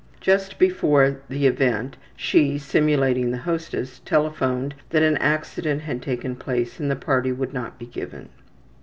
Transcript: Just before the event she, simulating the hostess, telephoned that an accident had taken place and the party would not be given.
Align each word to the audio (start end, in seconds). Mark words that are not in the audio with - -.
Just 0.19 0.57
before 0.57 1.17
the 1.29 1.45
event 1.45 1.95
she, 2.15 2.57
simulating 2.57 3.29
the 3.29 3.37
hostess, 3.37 3.99
telephoned 4.03 4.73
that 4.89 5.03
an 5.03 5.15
accident 5.17 5.81
had 5.83 6.01
taken 6.01 6.35
place 6.35 6.79
and 6.79 6.89
the 6.89 6.95
party 6.95 7.31
would 7.31 7.53
not 7.53 7.77
be 7.77 7.85
given. 7.85 8.29